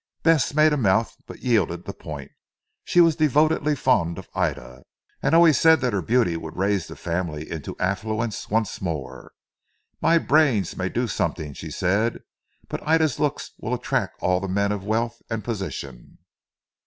Bess 0.23 0.51
made 0.55 0.73
a 0.73 0.77
mouth 0.77 1.15
but 1.27 1.43
yielded 1.43 1.85
the 1.85 1.93
point. 1.93 2.31
She 2.83 2.99
was 3.01 3.15
devotedly 3.17 3.75
fond 3.75 4.17
of 4.17 4.29
Ida, 4.33 4.81
and 5.21 5.35
always 5.35 5.59
said 5.59 5.79
that 5.81 5.93
her 5.93 6.01
beauty 6.01 6.35
would 6.35 6.57
raise 6.57 6.87
the 6.87 6.95
family 6.95 7.51
into 7.51 7.75
affluence 7.77 8.49
once 8.49 8.81
more. 8.81 9.31
"My 10.01 10.17
brains 10.17 10.75
may 10.75 10.89
do 10.89 11.07
something," 11.07 11.53
she 11.53 11.69
said, 11.69 12.21
"but 12.67 12.81
Ida's 12.83 13.19
looks 13.19 13.51
will 13.59 13.75
attract 13.75 14.19
all 14.23 14.39
the 14.39 14.47
men 14.47 14.71
of 14.71 14.83
wealth 14.83 15.21
and 15.29 15.43
position." 15.43 16.17